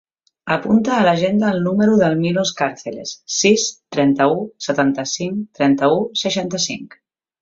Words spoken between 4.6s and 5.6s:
setanta-cinc,